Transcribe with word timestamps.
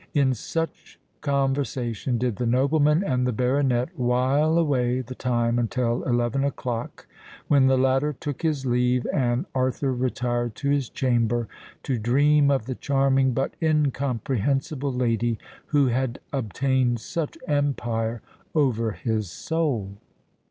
In 0.15 0.33
such 0.33 0.99
conversation 1.21 2.17
did 2.17 2.37
the 2.37 2.47
nobleman 2.47 3.03
and 3.03 3.27
the 3.27 3.31
baronet 3.31 3.89
while 3.95 4.57
away 4.57 5.01
the 5.01 5.13
time 5.13 5.59
until 5.59 6.01
eleven 6.05 6.43
o'clock, 6.43 7.05
when 7.47 7.67
the 7.67 7.77
latter 7.77 8.11
took 8.11 8.41
his 8.41 8.65
leave, 8.65 9.05
and 9.13 9.45
Arthur 9.53 9.93
retired 9.93 10.55
to 10.55 10.71
his 10.71 10.89
chamber 10.89 11.47
to 11.83 11.99
dream 11.99 12.49
of 12.49 12.65
the 12.65 12.73
charming 12.73 13.33
but 13.33 13.53
incomprehensible 13.61 14.91
lady 14.91 15.37
who 15.67 15.85
had 15.89 16.17
obtained 16.33 16.99
such 16.99 17.37
empire 17.47 18.23
over 18.55 18.93
his 18.93 19.29
soul. 19.29 19.99